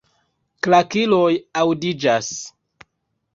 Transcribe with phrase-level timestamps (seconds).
[0.67, 1.29] Klakiloj
[1.61, 2.31] aŭdiĝas.